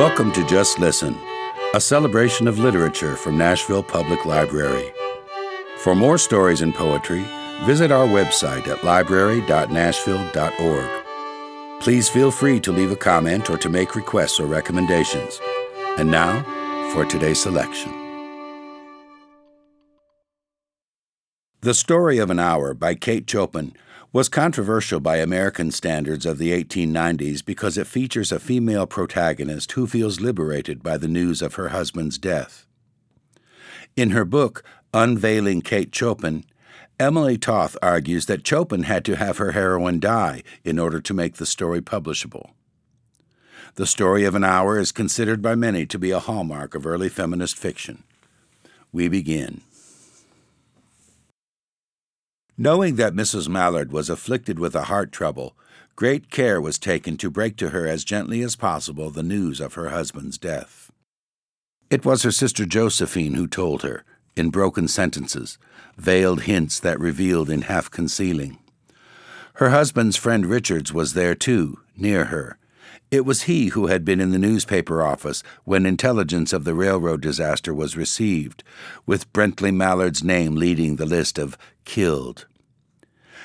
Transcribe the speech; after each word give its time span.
Welcome 0.00 0.32
to 0.32 0.42
Just 0.46 0.78
Listen, 0.78 1.14
a 1.74 1.80
celebration 1.80 2.48
of 2.48 2.58
literature 2.58 3.16
from 3.16 3.36
Nashville 3.36 3.82
Public 3.82 4.24
Library. 4.24 4.90
For 5.76 5.94
more 5.94 6.16
stories 6.16 6.62
and 6.62 6.74
poetry, 6.74 7.22
visit 7.64 7.92
our 7.92 8.06
website 8.06 8.66
at 8.66 8.82
library.nashville.org. 8.82 11.82
Please 11.82 12.08
feel 12.08 12.30
free 12.30 12.58
to 12.60 12.72
leave 12.72 12.90
a 12.90 12.96
comment 12.96 13.50
or 13.50 13.58
to 13.58 13.68
make 13.68 13.94
requests 13.94 14.40
or 14.40 14.46
recommendations. 14.46 15.38
And 15.98 16.10
now, 16.10 16.44
for 16.94 17.04
today's 17.04 17.42
selection. 17.42 17.92
The 21.60 21.74
Story 21.74 22.16
of 22.16 22.30
an 22.30 22.38
Hour 22.38 22.72
by 22.72 22.94
Kate 22.94 23.28
Chopin 23.28 23.74
was 24.12 24.28
controversial 24.28 24.98
by 24.98 25.18
American 25.18 25.70
standards 25.70 26.26
of 26.26 26.38
the 26.38 26.50
1890s 26.50 27.44
because 27.44 27.78
it 27.78 27.86
features 27.86 28.32
a 28.32 28.40
female 28.40 28.84
protagonist 28.86 29.70
who 29.72 29.86
feels 29.86 30.20
liberated 30.20 30.82
by 30.82 30.96
the 30.96 31.06
news 31.06 31.40
of 31.40 31.54
her 31.54 31.68
husband's 31.68 32.18
death. 32.18 32.66
In 33.96 34.10
her 34.10 34.24
book, 34.24 34.64
Unveiling 34.92 35.62
Kate 35.62 35.94
Chopin, 35.94 36.44
Emily 36.98 37.38
Toth 37.38 37.76
argues 37.80 38.26
that 38.26 38.46
Chopin 38.46 38.82
had 38.82 39.04
to 39.04 39.14
have 39.14 39.38
her 39.38 39.52
heroine 39.52 40.00
die 40.00 40.42
in 40.64 40.78
order 40.78 41.00
to 41.00 41.14
make 41.14 41.36
the 41.36 41.46
story 41.46 41.80
publishable. 41.80 42.50
The 43.76 43.86
Story 43.86 44.24
of 44.24 44.34
an 44.34 44.42
Hour 44.42 44.78
is 44.78 44.90
considered 44.90 45.40
by 45.40 45.54
many 45.54 45.86
to 45.86 45.98
be 45.98 46.10
a 46.10 46.18
hallmark 46.18 46.74
of 46.74 46.84
early 46.84 47.08
feminist 47.08 47.56
fiction. 47.56 48.02
We 48.92 49.06
begin. 49.06 49.60
Knowing 52.62 52.96
that 52.96 53.14
Mrs. 53.14 53.48
Mallard 53.48 53.90
was 53.90 54.10
afflicted 54.10 54.58
with 54.58 54.74
a 54.74 54.82
heart 54.82 55.12
trouble, 55.12 55.56
great 55.96 56.30
care 56.30 56.60
was 56.60 56.78
taken 56.78 57.16
to 57.16 57.30
break 57.30 57.56
to 57.56 57.70
her 57.70 57.86
as 57.86 58.04
gently 58.04 58.42
as 58.42 58.54
possible 58.54 59.08
the 59.08 59.22
news 59.22 59.60
of 59.60 59.72
her 59.72 59.88
husband's 59.88 60.36
death. 60.36 60.90
It 61.88 62.04
was 62.04 62.22
her 62.22 62.30
sister 62.30 62.66
Josephine 62.66 63.32
who 63.32 63.46
told 63.46 63.80
her, 63.80 64.04
in 64.36 64.50
broken 64.50 64.88
sentences, 64.88 65.56
veiled 65.96 66.42
hints 66.42 66.78
that 66.80 67.00
revealed 67.00 67.48
in 67.48 67.62
half 67.62 67.90
concealing. 67.90 68.58
Her 69.54 69.70
husband's 69.70 70.18
friend 70.18 70.44
Richards 70.44 70.92
was 70.92 71.14
there 71.14 71.34
too, 71.34 71.78
near 71.96 72.26
her. 72.26 72.58
It 73.10 73.24
was 73.24 73.44
he 73.44 73.68
who 73.68 73.86
had 73.86 74.04
been 74.04 74.20
in 74.20 74.32
the 74.32 74.38
newspaper 74.38 75.02
office 75.02 75.42
when 75.64 75.86
intelligence 75.86 76.52
of 76.52 76.64
the 76.64 76.74
railroad 76.74 77.22
disaster 77.22 77.72
was 77.72 77.96
received, 77.96 78.62
with 79.06 79.32
Brently 79.32 79.72
Mallard's 79.72 80.22
name 80.22 80.56
leading 80.56 80.96
the 80.96 81.06
list 81.06 81.38
of 81.38 81.56
killed. 81.86 82.46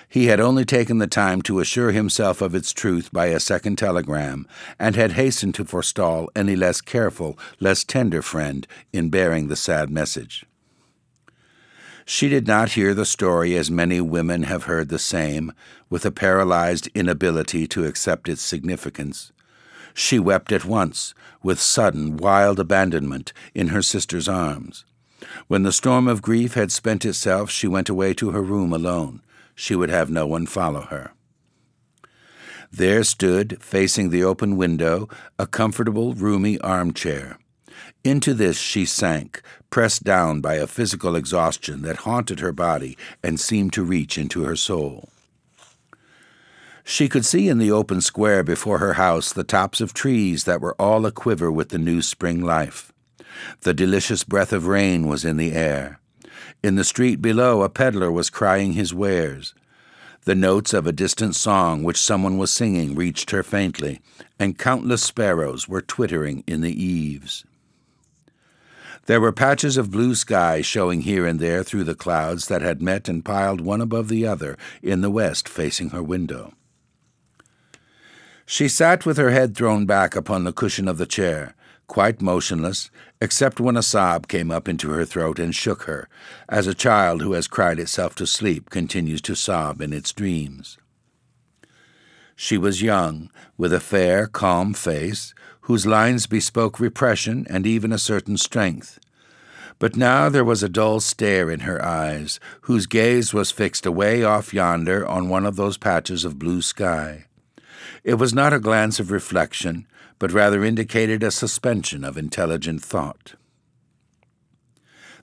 He 0.08 0.28
had 0.28 0.40
only 0.40 0.66
taken 0.66 1.00
the 1.00 1.08
time 1.08 1.42
to 1.44 1.60
assure 1.60 1.92
himself 1.92 2.42
of 2.42 2.54
its 2.54 2.72
truth 2.72 3.12
by 3.12 3.28
a 3.28 3.40
second 3.40 3.78
telegram, 3.78 4.48
and 4.80 4.96
had 4.96 5.14
hastened 5.14 5.56
to 5.56 5.66
forestall 5.66 6.30
any 6.36 6.56
less 6.56 6.82
careful, 6.82 7.38
less 7.60 7.84
tender 7.84 8.22
friend 8.22 8.68
in 8.94 9.10
bearing 9.10 9.48
the 9.48 9.56
sad 9.56 9.90
message. 9.90 10.46
She 12.06 12.30
did 12.30 12.46
not 12.46 12.74
hear 12.74 12.94
the 12.94 13.06
story 13.06 13.56
as 13.56 13.72
many 13.72 14.00
women 14.00 14.44
have 14.44 14.66
heard 14.66 14.90
the 14.90 15.00
same, 15.00 15.52
with 15.90 16.06
a 16.06 16.12
paralyzed 16.12 16.88
inability 16.94 17.66
to 17.68 17.86
accept 17.86 18.30
its 18.30 18.44
significance. 18.44 19.32
She 19.96 20.20
wept 20.20 20.52
at 20.52 20.66
once, 20.66 21.16
with 21.42 21.60
sudden, 21.60 22.18
wild 22.18 22.60
abandonment, 22.60 23.34
in 23.56 23.70
her 23.70 23.82
sister's 23.82 24.28
arms. 24.28 24.86
When 25.48 25.64
the 25.64 25.72
storm 25.72 26.08
of 26.08 26.22
grief 26.22 26.54
had 26.54 26.72
spent 26.72 27.06
itself, 27.06 27.50
she 27.50 27.68
went 27.68 27.90
away 27.90 28.14
to 28.16 28.32
her 28.32 28.42
room 28.42 28.72
alone 28.72 29.22
she 29.56 29.76
would 29.76 29.90
have 29.90 30.10
no 30.10 30.28
one 30.28 30.46
follow 30.46 30.82
her. 30.82 31.12
There 32.72 33.04
stood, 33.04 33.64
facing 33.64 34.10
the 34.10 34.24
open 34.24 34.58
window, 34.58 35.08
a 35.40 35.48
comfortable, 35.48 36.14
roomy 36.14 36.60
armchair. 36.60 37.40
Into 38.04 38.34
this 38.34 38.58
she 38.58 38.86
sank, 38.86 39.42
pressed 39.70 40.04
down 40.04 40.42
by 40.42 40.56
a 40.56 40.68
physical 40.68 41.16
exhaustion 41.16 41.82
that 41.84 41.98
haunted 41.98 42.40
her 42.42 42.52
body 42.52 42.98
and 43.24 43.40
seemed 43.40 43.74
to 43.74 43.84
reach 43.84 44.18
into 44.18 44.44
her 44.44 44.56
soul. 44.56 45.10
She 46.84 47.10
could 47.10 47.26
see 47.26 47.50
in 47.50 47.58
the 47.58 47.72
open 47.72 48.02
square 48.02 48.44
before 48.44 48.78
her 48.78 48.94
house 48.94 49.34
the 49.34 49.44
tops 49.44 49.82
of 49.82 49.94
trees 49.94 50.44
that 50.44 50.62
were 50.62 50.80
all 50.80 51.06
aquiver 51.06 51.52
with 51.52 51.70
the 51.70 51.80
new 51.80 52.02
spring 52.02 52.42
life. 52.42 52.94
The 53.62 53.74
delicious 53.74 54.24
breath 54.24 54.54
of 54.54 54.68
rain 54.68 55.08
was 55.08 55.26
in 55.26 55.38
the 55.38 55.54
air. 55.54 56.00
In 56.64 56.76
the 56.76 56.84
street 56.84 57.22
below, 57.22 57.62
a 57.62 57.70
peddler 57.70 58.12
was 58.12 58.30
crying 58.30 58.74
his 58.74 58.94
wares. 58.94 59.54
The 60.24 60.36
notes 60.36 60.74
of 60.74 60.88
a 60.88 60.92
distant 60.92 61.36
song 61.36 61.84
which 61.84 62.02
someone 62.02 62.38
was 62.38 62.52
singing 62.52 62.96
reached 62.96 63.32
her 63.32 63.44
faintly, 63.44 64.02
and 64.40 64.58
countless 64.58 65.04
sparrows 65.04 65.68
were 65.68 65.82
twittering 65.82 66.44
in 66.48 66.62
the 66.62 66.84
eaves. 66.84 67.46
There 69.06 69.22
were 69.22 69.32
patches 69.32 69.78
of 69.78 69.92
blue 69.92 70.16
sky 70.16 70.62
showing 70.62 71.02
here 71.02 71.28
and 71.28 71.40
there 71.40 71.64
through 71.64 71.84
the 71.84 71.94
clouds 71.94 72.48
that 72.48 72.64
had 72.64 72.82
met 72.82 73.08
and 73.08 73.24
piled 73.24 73.62
one 73.62 73.82
above 73.82 74.08
the 74.08 74.26
other 74.26 74.58
in 74.82 75.02
the 75.02 75.12
west 75.12 75.48
facing 75.48 75.92
her 75.92 76.02
window. 76.02 76.54
She 78.48 78.68
sat 78.68 79.06
with 79.06 79.18
her 79.18 79.30
head 79.30 79.56
thrown 79.56 79.86
back 79.86 80.16
upon 80.16 80.44
the 80.44 80.54
cushion 80.54 80.88
of 80.88 80.98
the 80.98 81.06
chair, 81.06 81.54
quite 81.88 82.22
motionless, 82.22 82.90
except 83.22 83.60
when 83.60 83.78
a 83.78 83.84
sob 83.84 84.28
came 84.28 84.52
up 84.52 84.68
into 84.68 84.90
her 84.90 85.06
throat 85.06 85.40
and 85.40 85.56
shook 85.56 85.84
her, 85.84 86.08
as 86.50 86.68
a 86.68 86.74
child 86.74 87.22
who 87.22 87.34
has 87.34 87.48
cried 87.48 87.80
itself 87.80 88.16
to 88.16 88.28
sleep 88.28 88.70
continues 88.70 89.22
to 89.22 89.36
sob 89.36 89.82
in 89.82 89.94
its 89.94 90.12
dreams. 90.12 90.78
She 92.36 92.58
was 92.58 92.82
young, 92.82 93.30
with 93.58 93.72
a 93.72 93.80
fair, 93.80 94.28
calm 94.28 94.74
face, 94.74 95.34
whose 95.62 95.86
lines 95.86 96.28
bespoke 96.28 96.80
repression 96.80 97.48
and 97.50 97.66
even 97.66 97.94
a 97.94 97.98
certain 97.98 98.38
strength. 98.38 99.00
But 99.80 99.96
now 99.96 100.30
there 100.30 100.44
was 100.44 100.64
a 100.64 100.70
dull 100.70 101.00
stare 101.00 101.50
in 101.50 101.62
her 101.62 101.84
eyes, 101.84 102.40
whose 102.62 102.86
gaze 102.86 103.34
was 103.34 103.52
fixed 103.52 103.86
away 103.86 104.24
off 104.24 104.54
yonder 104.54 105.06
on 105.08 105.30
one 105.30 105.46
of 105.46 105.56
those 105.56 105.78
patches 105.78 106.24
of 106.24 106.40
blue 106.40 106.62
sky. 106.62 107.26
It 108.04 108.16
was 108.16 108.34
not 108.34 108.54
a 108.54 108.60
glance 108.60 109.00
of 109.00 109.12
reflection, 109.12 109.88
but 110.20 110.32
rather 110.32 110.64
indicated 110.64 111.24
a 111.24 111.32
suspension 111.32 112.04
of 112.04 112.18
intelligent 112.18 112.84
thought. 112.84 113.36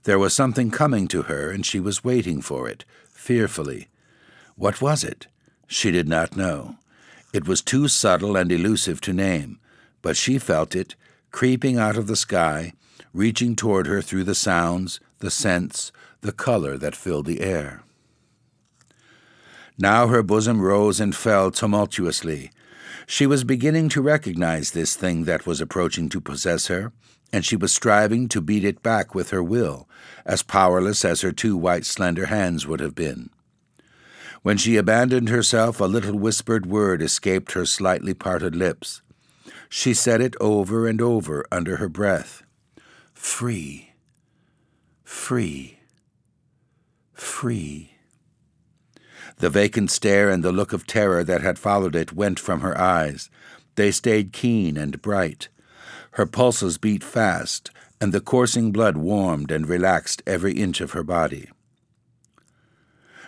There 0.04 0.18
was 0.18 0.34
something 0.34 0.70
coming 0.70 1.06
to 1.08 1.22
her, 1.22 1.50
and 1.50 1.64
she 1.64 1.78
was 1.78 2.04
waiting 2.04 2.42
for 2.42 2.68
it, 2.68 2.84
fearfully. 3.12 3.88
What 4.56 4.82
was 4.82 5.04
it? 5.04 5.28
She 5.66 5.90
did 5.90 6.08
not 6.08 6.36
know. 6.36 6.76
It 7.32 7.46
was 7.46 7.62
too 7.62 7.88
subtle 7.88 8.36
and 8.36 8.50
elusive 8.50 9.00
to 9.02 9.12
name, 9.12 9.58
but 10.02 10.16
she 10.16 10.38
felt 10.38 10.74
it, 10.74 10.96
creeping 11.30 11.78
out 11.78 11.96
of 11.96 12.06
the 12.08 12.16
sky, 12.16 12.74
reaching 13.14 13.56
toward 13.56 13.86
her 13.86 14.02
through 14.02 14.24
the 14.24 14.34
sounds, 14.34 15.00
the 15.20 15.30
scents, 15.30 15.92
the 16.20 16.32
color 16.32 16.76
that 16.76 16.96
filled 16.96 17.26
the 17.26 17.40
air. 17.40 17.82
Now 19.78 20.08
her 20.08 20.22
bosom 20.22 20.60
rose 20.60 21.00
and 21.00 21.14
fell 21.14 21.50
tumultuously, 21.50 22.50
she 23.06 23.26
was 23.26 23.44
beginning 23.44 23.88
to 23.90 24.02
recognize 24.02 24.70
this 24.70 24.94
thing 24.94 25.24
that 25.24 25.46
was 25.46 25.60
approaching 25.60 26.08
to 26.10 26.20
possess 26.20 26.68
her, 26.68 26.92
and 27.32 27.44
she 27.44 27.56
was 27.56 27.72
striving 27.72 28.28
to 28.28 28.40
beat 28.40 28.64
it 28.64 28.82
back 28.82 29.14
with 29.14 29.30
her 29.30 29.42
will, 29.42 29.88
as 30.24 30.42
powerless 30.42 31.04
as 31.04 31.22
her 31.22 31.32
two 31.32 31.56
white, 31.56 31.84
slender 31.84 32.26
hands 32.26 32.66
would 32.66 32.80
have 32.80 32.94
been. 32.94 33.30
When 34.42 34.56
she 34.56 34.76
abandoned 34.76 35.28
herself, 35.28 35.80
a 35.80 35.84
little 35.84 36.18
whispered 36.18 36.66
word 36.66 37.00
escaped 37.00 37.52
her 37.52 37.64
slightly 37.64 38.14
parted 38.14 38.56
lips. 38.56 39.00
She 39.68 39.94
said 39.94 40.20
it 40.20 40.36
over 40.40 40.86
and 40.86 41.00
over 41.00 41.46
under 41.50 41.76
her 41.76 41.88
breath 41.88 42.42
Free, 43.14 43.92
free, 45.04 45.78
free. 47.14 47.91
The 49.38 49.50
vacant 49.50 49.90
stare 49.90 50.30
and 50.30 50.42
the 50.42 50.52
look 50.52 50.72
of 50.72 50.86
terror 50.86 51.24
that 51.24 51.42
had 51.42 51.58
followed 51.58 51.96
it 51.96 52.12
went 52.12 52.38
from 52.38 52.60
her 52.60 52.78
eyes. 52.78 53.30
They 53.74 53.90
stayed 53.90 54.32
keen 54.32 54.76
and 54.76 55.02
bright. 55.02 55.48
Her 56.12 56.26
pulses 56.26 56.78
beat 56.78 57.02
fast, 57.02 57.70
and 58.00 58.12
the 58.12 58.20
coursing 58.20 58.72
blood 58.72 58.96
warmed 58.96 59.50
and 59.50 59.68
relaxed 59.68 60.22
every 60.26 60.52
inch 60.52 60.80
of 60.80 60.92
her 60.92 61.02
body. 61.02 61.48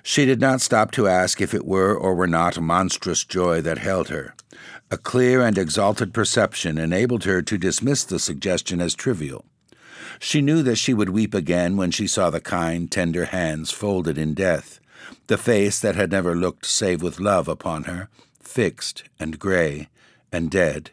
She 0.03 0.27
did 0.27 0.39
not 0.39 0.61
stop 0.61 0.91
to 0.93 1.09
ask 1.09 1.41
if 1.41 1.55
it 1.55 1.65
were 1.65 1.95
or 1.97 2.15
were 2.15 2.27
not 2.27 2.59
a 2.59 2.61
monstrous 2.61 3.25
joy 3.25 3.63
that 3.63 3.79
held 3.79 4.11
her. 4.11 4.35
A 4.91 4.99
clear 4.99 5.41
and 5.41 5.57
exalted 5.57 6.13
perception 6.13 6.77
enabled 6.77 7.25
her 7.25 7.41
to 7.41 7.57
dismiss 7.57 8.05
the 8.05 8.19
suggestion 8.19 8.83
as 8.83 8.95
trivial. 8.95 9.47
She 10.21 10.43
knew 10.43 10.63
that 10.63 10.77
she 10.77 10.93
would 10.93 11.09
weep 11.09 11.33
again 11.33 11.79
when 11.79 11.91
she 11.91 12.07
saw 12.07 12.29
the 12.29 12.41
kind, 12.41 12.91
tender 12.91 13.25
hands 13.25 13.71
folded 13.71 14.19
in 14.19 14.35
death, 14.35 14.79
the 15.27 15.39
face 15.39 15.81
that 15.81 15.97
had 15.97 16.11
never 16.11 16.35
looked 16.35 16.67
save 16.67 17.03
with 17.03 17.21
love 17.21 17.49
upon 17.49 17.85
her, 17.85 18.09
fixed 18.43 19.05
and 19.19 19.39
gray 19.39 19.89
and 20.33 20.51
dead. 20.51 20.91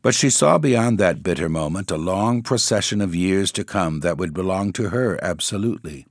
But 0.00 0.14
she 0.14 0.30
saw 0.30 0.58
beyond 0.58 0.98
that 0.98 1.22
bitter 1.22 1.48
moment 1.48 1.90
a 1.90 1.96
long 1.96 2.42
procession 2.42 3.00
of 3.00 3.14
years 3.14 3.52
to 3.52 3.64
come 3.64 4.00
that 4.00 4.18
would 4.18 4.32
belong 4.32 4.72
to 4.74 4.88
her 4.88 5.18
absolutely, 5.22 6.06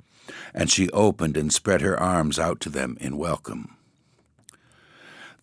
and 0.54 0.70
she 0.70 0.90
opened 0.92 1.38
and 1.38 1.52
spread 1.52 1.82
her 1.82 2.00
arms 2.00 2.38
out 2.38 2.60
to 2.62 2.70
them 2.70 2.98
in 3.02 3.18
welcome. 3.18 3.76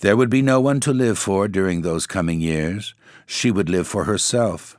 There 0.00 0.16
would 0.16 0.30
be 0.30 0.42
no 0.42 0.60
one 0.60 0.78
to 0.80 0.92
live 0.92 1.18
for 1.18 1.48
during 1.48 1.82
those 1.82 2.06
coming 2.06 2.40
years. 2.40 2.94
She 3.26 3.50
would 3.50 3.68
live 3.68 3.88
for 3.88 4.04
herself. 4.04 4.77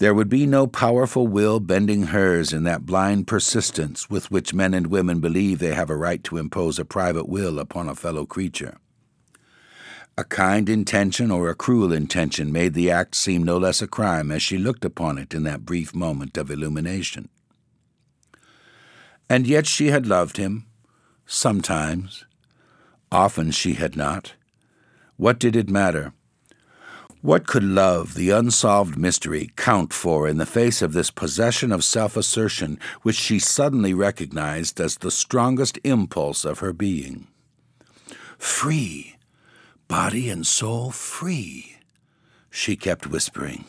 There 0.00 0.14
would 0.14 0.30
be 0.30 0.46
no 0.46 0.66
powerful 0.66 1.26
will 1.26 1.60
bending 1.60 2.04
hers 2.04 2.54
in 2.54 2.64
that 2.64 2.86
blind 2.86 3.26
persistence 3.26 4.08
with 4.08 4.30
which 4.30 4.54
men 4.54 4.72
and 4.72 4.86
women 4.86 5.20
believe 5.20 5.58
they 5.58 5.74
have 5.74 5.90
a 5.90 5.94
right 5.94 6.24
to 6.24 6.38
impose 6.38 6.78
a 6.78 6.86
private 6.86 7.28
will 7.28 7.58
upon 7.58 7.86
a 7.86 7.94
fellow 7.94 8.24
creature. 8.24 8.78
A 10.16 10.24
kind 10.24 10.70
intention 10.70 11.30
or 11.30 11.50
a 11.50 11.54
cruel 11.54 11.92
intention 11.92 12.50
made 12.50 12.72
the 12.72 12.90
act 12.90 13.14
seem 13.14 13.42
no 13.42 13.58
less 13.58 13.82
a 13.82 13.86
crime 13.86 14.30
as 14.30 14.42
she 14.42 14.56
looked 14.56 14.86
upon 14.86 15.18
it 15.18 15.34
in 15.34 15.42
that 15.42 15.66
brief 15.66 15.94
moment 15.94 16.38
of 16.38 16.50
illumination. 16.50 17.28
And 19.28 19.46
yet 19.46 19.66
she 19.66 19.88
had 19.88 20.06
loved 20.06 20.38
him, 20.38 20.64
sometimes. 21.26 22.24
Often 23.12 23.50
she 23.50 23.74
had 23.74 23.96
not. 23.96 24.32
What 25.18 25.38
did 25.38 25.54
it 25.54 25.68
matter? 25.68 26.14
What 27.22 27.46
could 27.46 27.64
love, 27.64 28.14
the 28.14 28.30
unsolved 28.30 28.96
mystery, 28.96 29.50
count 29.54 29.92
for 29.92 30.26
in 30.26 30.38
the 30.38 30.46
face 30.46 30.80
of 30.80 30.94
this 30.94 31.10
possession 31.10 31.70
of 31.70 31.84
self 31.84 32.16
assertion 32.16 32.78
which 33.02 33.16
she 33.16 33.38
suddenly 33.38 33.92
recognized 33.92 34.80
as 34.80 34.96
the 34.96 35.10
strongest 35.10 35.78
impulse 35.84 36.46
of 36.46 36.60
her 36.60 36.72
being? 36.72 37.26
Free, 38.38 39.16
body 39.86 40.30
and 40.30 40.46
soul 40.46 40.90
free, 40.90 41.76
she 42.48 42.74
kept 42.74 43.06
whispering. 43.06 43.66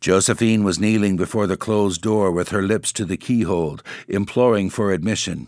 Josephine 0.00 0.64
was 0.64 0.80
kneeling 0.80 1.16
before 1.16 1.46
the 1.46 1.56
closed 1.56 2.02
door 2.02 2.32
with 2.32 2.48
her 2.48 2.62
lips 2.62 2.92
to 2.92 3.04
the 3.04 3.16
keyhole, 3.16 3.78
imploring 4.08 4.68
for 4.68 4.92
admission. 4.92 5.46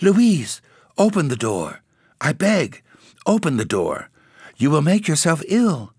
Louise, 0.00 0.62
open 0.96 1.26
the 1.26 1.36
door. 1.36 1.80
I 2.20 2.32
beg, 2.32 2.82
open 3.26 3.56
the 3.56 3.64
door. 3.64 4.08
You 4.56 4.70
will 4.70 4.82
make 4.82 5.08
yourself 5.08 5.42
ill. 5.48 5.92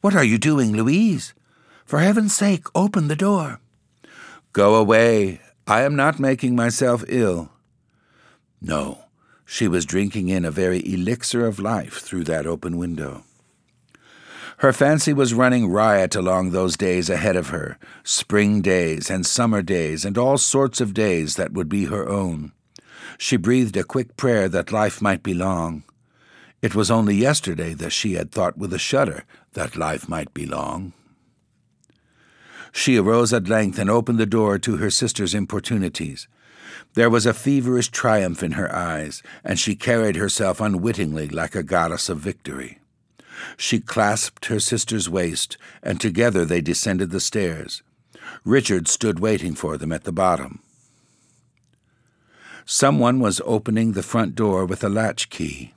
What 0.00 0.14
are 0.14 0.24
you 0.24 0.38
doing, 0.38 0.72
Louise? 0.72 1.34
For 1.84 2.00
heaven's 2.00 2.34
sake, 2.34 2.66
open 2.74 3.08
the 3.08 3.16
door. 3.16 3.60
Go 4.52 4.74
away. 4.74 5.40
I 5.66 5.82
am 5.82 5.96
not 5.96 6.20
making 6.20 6.56
myself 6.56 7.04
ill. 7.08 7.50
No, 8.60 9.04
she 9.44 9.68
was 9.68 9.86
drinking 9.86 10.28
in 10.28 10.44
a 10.44 10.50
very 10.50 10.86
elixir 10.86 11.46
of 11.46 11.58
life 11.58 12.00
through 12.00 12.24
that 12.24 12.46
open 12.46 12.76
window. 12.76 13.24
Her 14.58 14.72
fancy 14.72 15.12
was 15.12 15.34
running 15.34 15.68
riot 15.68 16.14
along 16.14 16.50
those 16.50 16.76
days 16.76 17.10
ahead 17.10 17.34
of 17.36 17.48
her 17.48 17.78
spring 18.04 18.62
days 18.62 19.10
and 19.10 19.26
summer 19.26 19.62
days 19.62 20.04
and 20.04 20.16
all 20.16 20.38
sorts 20.38 20.80
of 20.80 20.94
days 20.94 21.36
that 21.36 21.52
would 21.52 21.68
be 21.68 21.86
her 21.86 22.08
own. 22.08 22.52
She 23.18 23.36
breathed 23.36 23.76
a 23.76 23.84
quick 23.84 24.16
prayer 24.16 24.48
that 24.48 24.70
life 24.70 25.02
might 25.02 25.22
be 25.22 25.34
long. 25.34 25.82
It 26.62 26.76
was 26.76 26.92
only 26.92 27.16
yesterday 27.16 27.74
that 27.74 27.90
she 27.90 28.14
had 28.14 28.30
thought 28.30 28.56
with 28.56 28.72
a 28.72 28.78
shudder 28.78 29.24
that 29.54 29.76
life 29.76 30.08
might 30.08 30.32
be 30.32 30.46
long. 30.46 30.92
She 32.70 32.96
arose 32.96 33.32
at 33.32 33.48
length 33.48 33.78
and 33.78 33.90
opened 33.90 34.18
the 34.18 34.26
door 34.26 34.58
to 34.60 34.76
her 34.76 34.88
sister's 34.88 35.34
importunities. 35.34 36.28
There 36.94 37.10
was 37.10 37.26
a 37.26 37.34
feverish 37.34 37.88
triumph 37.88 38.42
in 38.42 38.52
her 38.52 38.74
eyes, 38.74 39.22
and 39.44 39.58
she 39.58 39.74
carried 39.74 40.16
herself 40.16 40.60
unwittingly 40.60 41.28
like 41.28 41.54
a 41.54 41.62
goddess 41.64 42.08
of 42.08 42.18
victory. 42.18 42.78
She 43.56 43.80
clasped 43.80 44.46
her 44.46 44.60
sister's 44.60 45.10
waist, 45.10 45.58
and 45.82 46.00
together 46.00 46.44
they 46.44 46.60
descended 46.60 47.10
the 47.10 47.20
stairs. 47.20 47.82
Richard 48.44 48.88
stood 48.88 49.18
waiting 49.18 49.54
for 49.54 49.76
them 49.76 49.92
at 49.92 50.04
the 50.04 50.12
bottom. 50.12 50.62
Someone 52.64 53.18
was 53.18 53.42
opening 53.44 53.92
the 53.92 54.02
front 54.02 54.36
door 54.36 54.64
with 54.64 54.84
a 54.84 54.88
latch 54.88 55.28
key. 55.28 55.74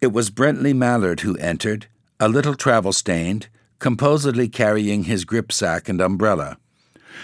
It 0.00 0.12
was 0.12 0.30
Brently 0.30 0.72
Mallard 0.72 1.20
who 1.20 1.36
entered, 1.38 1.86
a 2.20 2.28
little 2.28 2.54
travel 2.54 2.92
stained, 2.92 3.48
composedly 3.80 4.48
carrying 4.48 5.04
his 5.04 5.24
gripsack 5.24 5.88
and 5.88 6.00
umbrella. 6.00 6.58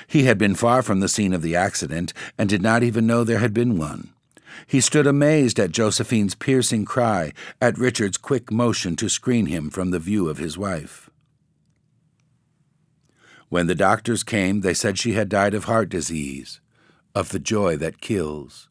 He 0.08 0.24
had 0.24 0.38
been 0.38 0.56
far 0.56 0.82
from 0.82 1.00
the 1.00 1.08
scene 1.08 1.32
of 1.32 1.42
the 1.42 1.54
accident 1.54 2.12
and 2.36 2.48
did 2.48 2.62
not 2.62 2.82
even 2.82 3.06
know 3.06 3.22
there 3.22 3.38
had 3.38 3.54
been 3.54 3.78
one. 3.78 4.12
He 4.66 4.80
stood 4.80 5.06
amazed 5.06 5.60
at 5.60 5.70
Josephine's 5.72 6.34
piercing 6.34 6.84
cry, 6.84 7.32
at 7.60 7.78
Richard's 7.78 8.16
quick 8.16 8.50
motion 8.50 8.96
to 8.96 9.08
screen 9.08 9.46
him 9.46 9.70
from 9.70 9.90
the 9.90 9.98
view 9.98 10.28
of 10.28 10.38
his 10.38 10.58
wife. 10.58 11.10
When 13.48 13.66
the 13.68 13.74
doctors 13.74 14.24
came, 14.24 14.62
they 14.62 14.74
said 14.74 14.98
she 14.98 15.12
had 15.12 15.28
died 15.28 15.54
of 15.54 15.64
heart 15.64 15.88
disease, 15.88 16.60
of 17.14 17.28
the 17.28 17.38
joy 17.38 17.76
that 17.76 18.00
kills. 18.00 18.68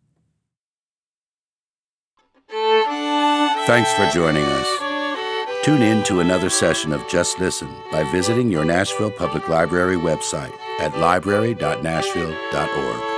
Thanks 3.66 3.94
for 3.94 4.06
joining 4.10 4.44
us. 4.44 4.68
Tune 5.64 5.84
in 5.84 6.04
to 6.04 6.20
another 6.20 6.50
session 6.50 6.92
of 6.92 7.08
Just 7.08 7.40
Listen 7.40 7.74
by 7.94 8.04
visiting 8.12 8.52
your 8.52 8.66
Nashville 8.66 9.10
Public 9.10 9.48
Library 9.48 9.96
website 9.96 10.52
at 10.82 10.98
library.nashville.org. 10.98 13.13